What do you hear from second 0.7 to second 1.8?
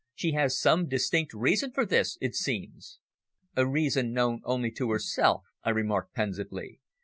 distinct reason